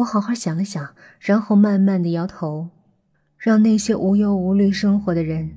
[0.00, 2.70] 我好好想了想，然后慢慢的摇头，
[3.36, 5.50] 让那些无忧无虑生活的人，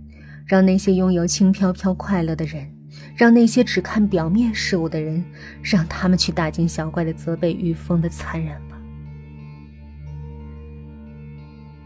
[0.45, 2.69] 让那些拥有轻飘飘快乐的人，
[3.15, 5.23] 让那些只看表面事物的人，
[5.61, 8.77] 让他们去大惊小怪的责备于峰的残忍吧。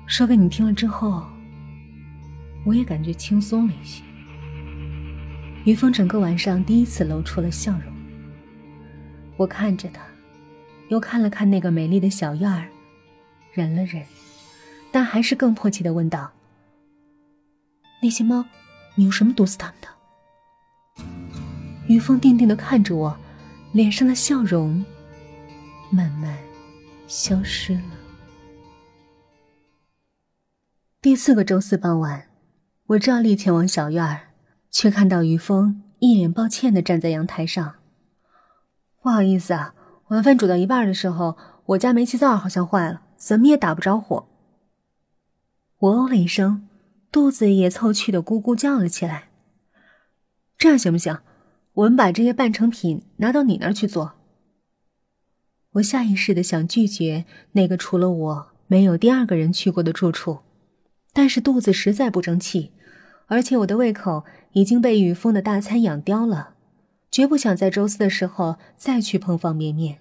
[0.08, 1.24] 说给你听了之后，
[2.66, 4.02] 我也感觉轻松了一些。
[5.64, 7.94] 于峰整个晚上第一次露出了笑容。
[9.36, 10.02] 我看着他，
[10.90, 12.68] 又看了看那个美丽的小院儿，
[13.54, 14.06] 忍了忍，
[14.92, 16.32] 但还是更迫切的问道
[18.02, 18.46] ：“那些猫，
[18.96, 21.04] 你用什么毒死它们的？”
[21.88, 23.18] 于峰定定的看着我，
[23.71, 24.84] 脸上的笑容
[25.89, 26.38] 慢慢
[27.08, 27.82] 消失了。
[31.02, 32.28] 第四个周四傍晚，
[32.88, 34.22] 我照例前往小院儿。
[34.69, 37.75] 却看到于峰一脸抱歉的站在阳台上。
[39.02, 39.73] 不好意思啊，
[40.09, 44.28] 晚饭煮到一半的时候，我家煤气灶好像坏了，怎么也打不着火。
[45.80, 46.67] 我哦了一声，
[47.11, 49.30] 肚子也凑趣的咕咕叫了起来。
[50.58, 51.19] 这样行不行？
[51.73, 54.13] 我们把这些半成品拿到你那儿去做。
[55.73, 60.39] 我下意识的想拒绝那个除了我没有第二个人去过的住处，
[61.11, 62.72] 但是肚子实在不争气。
[63.28, 66.55] 而且我的胃口已经被雨峰的大餐养刁了，
[67.17, 69.97] 绝不想在周四的时候再去碰方便面。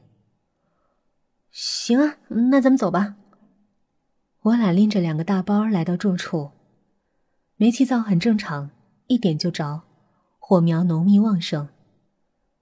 [1.50, 3.16] 行啊，那咱们走吧。
[4.42, 6.50] 我俩拎着两个大包来到住处，
[7.56, 8.68] 煤气灶很正常，
[9.06, 9.84] 一点就着，
[10.38, 11.70] 火苗浓密旺盛。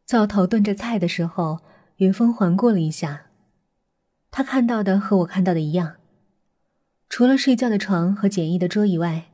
[0.04, 1.58] 灶头炖着菜的时候，
[1.96, 3.26] 云峰环顾了一下，
[4.30, 5.96] 他看到的和我看到的一样，
[7.08, 9.24] 除了睡觉的床和简易的桌以外。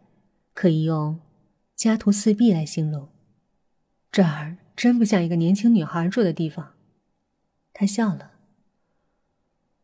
[0.55, 1.21] 可以用
[1.77, 3.11] “家徒四壁”来形容，
[4.11, 6.75] 这儿真不像一个年轻女孩住的地方。
[7.73, 8.33] 他笑了。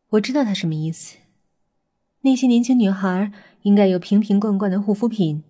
[0.09, 1.17] 我知道他什么意思。
[2.21, 5.43] 那些年轻女孩应该有瓶瓶罐罐的护肤品，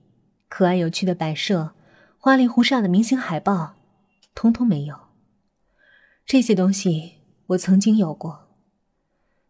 [0.48, 1.74] 可爱有趣的摆设，
[2.18, 3.76] 花里胡哨的明星海报，
[4.36, 4.98] 通通没有。
[6.26, 7.16] 这些东西
[7.48, 8.50] 我曾经有过，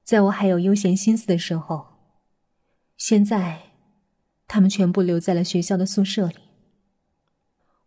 [0.03, 1.97] 在我还有悠闲心思的时候。
[2.97, 3.63] 现在。
[4.49, 6.35] 他们全部留在了学校的宿舍里。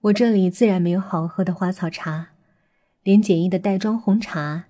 [0.04, 2.30] 我这里自然没有好喝的花草茶，
[3.02, 4.64] 连简易的袋装红茶，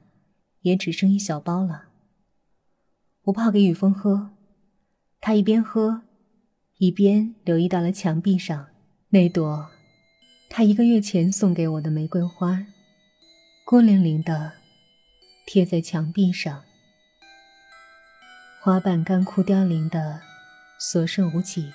[0.63, 1.85] 也只剩一小包了。
[3.23, 4.31] 我泡给雨峰喝，
[5.21, 6.03] 他一边喝，
[6.79, 8.67] 一边留意到了墙壁上
[9.11, 9.71] 那朵
[10.49, 12.67] 他一个月前送给我的玫瑰花，
[13.65, 14.55] 孤零零的
[15.47, 16.65] 贴在墙壁上，
[18.61, 20.23] 花瓣干枯凋零的，
[20.77, 21.71] 所剩无几。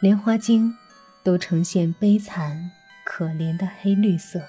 [0.00, 0.74] 莲花茎
[1.22, 2.70] 都呈现悲惨
[3.04, 4.42] 可怜的黑绿色。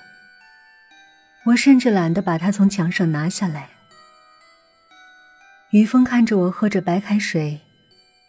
[1.45, 3.69] 我甚至懒得把它从墙上拿下来。
[5.71, 7.61] 于峰看着我喝着白开水，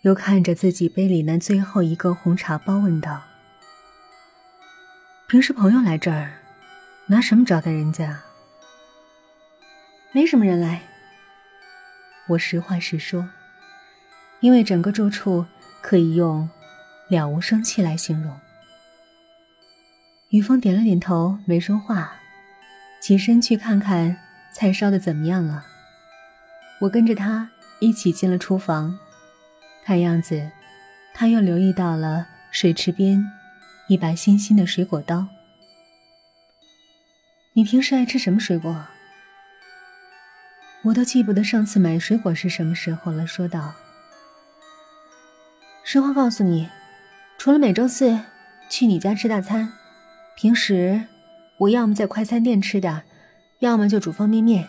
[0.03, 3.23] 又看着自己杯里那最后一个红茶包，问道
[5.27, 6.33] ：“平时朋友来这儿，
[7.07, 8.21] 拿什么招待人家？”
[10.13, 10.83] 没什么人来。
[12.29, 13.29] 我实话实说，
[14.41, 15.47] 因为整个住处
[15.81, 16.49] 可以用。
[17.11, 18.35] 了无生气来形容。
[20.31, 22.13] 于峰点了点头，没说话，
[23.01, 24.17] 起身去看看
[24.53, 25.67] 菜烧的怎么样了。
[26.81, 27.51] 我跟着他
[27.81, 28.99] 一起进了厨房，
[29.85, 30.51] 看样子，
[31.13, 33.23] 他又留意到了水池边
[33.89, 35.27] 一把新鲜的水果刀。
[37.55, 38.87] 你平时爱吃什么水果？
[40.85, 43.27] 我都记不得上次买水果是什么时候了。
[43.27, 43.75] 说道
[45.85, 46.71] ：“实话告诉你。”
[47.41, 48.21] 除了每周四
[48.69, 49.73] 去你家吃大餐，
[50.37, 51.05] 平时
[51.57, 53.03] 我要么在快餐店吃点，
[53.61, 54.69] 要么就煮方便面。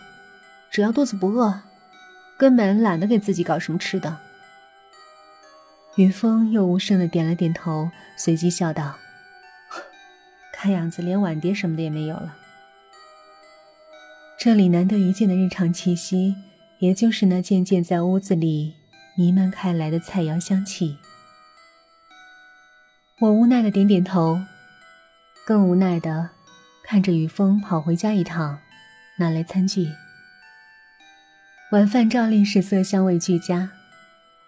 [0.71, 1.63] 只要肚子不饿，
[2.37, 4.17] 根本懒得给自己搞什么吃的。
[5.97, 8.95] 云峰又无声的点了点头，随即笑道
[10.55, 12.37] ：“看样子连碗碟什么的也没有了。”
[14.39, 16.37] 这里难得一见的日常气息，
[16.79, 18.75] 也就是那渐渐在屋子里
[19.17, 20.95] 弥漫开来的菜肴香气。
[23.21, 24.41] 我无奈的点点头，
[25.45, 26.31] 更无奈的
[26.83, 28.57] 看着雨峰跑回家一趟，
[29.19, 29.87] 拿来餐具。
[31.71, 33.69] 晚饭照例是色香味俱佳，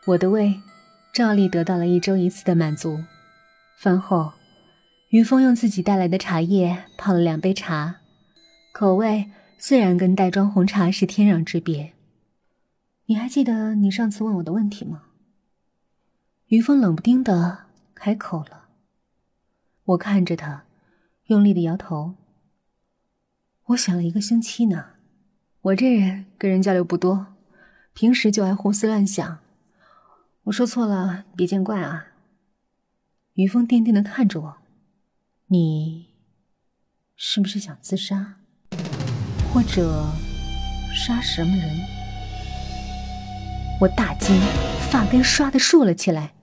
[0.08, 0.60] 我的胃
[1.14, 3.04] 照例得到了一周一次的满足。
[3.78, 4.34] 饭后，
[5.10, 7.98] 于峰用自己带来的茶叶泡了两杯茶，
[8.74, 9.30] 口味
[9.60, 11.94] 自然跟袋装红茶是天壤之别。
[13.06, 15.04] 你还记得你上次问我的问题吗？
[16.48, 18.63] 于峰冷不丁的开口了。
[19.86, 20.64] 我看着他，
[21.26, 22.16] 用力的摇头。
[23.66, 24.92] 我想了一个星期呢。
[25.62, 27.36] 我这人跟人交流不多，
[27.94, 29.40] 平时就爱胡思乱想。
[30.44, 32.08] 我说错了，别见怪啊。
[33.34, 34.58] 于峰定定的看着我，
[35.48, 36.14] 你
[37.16, 38.36] 是不是想自杀，
[39.54, 40.06] 或者
[40.94, 41.80] 杀什么人？
[43.82, 44.40] 我大惊，
[44.90, 46.34] 发根唰的竖了起来。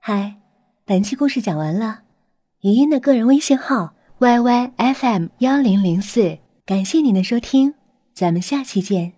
[0.00, 0.40] 嗨，
[0.84, 2.07] 本期故事讲完了。
[2.62, 7.74] 语音的个人微信号：yyfm 幺零零四，感谢您的收听，
[8.12, 9.17] 咱们下期见。